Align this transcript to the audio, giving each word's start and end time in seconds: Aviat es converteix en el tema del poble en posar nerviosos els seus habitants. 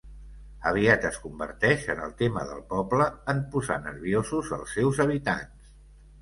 Aviat 0.69 1.03
es 1.09 1.17
converteix 1.25 1.85
en 1.95 2.01
el 2.05 2.15
tema 2.21 2.45
del 2.53 2.63
poble 2.71 3.07
en 3.35 3.43
posar 3.57 3.79
nerviosos 3.85 4.51
els 4.59 4.75
seus 4.79 5.05
habitants. 5.07 5.71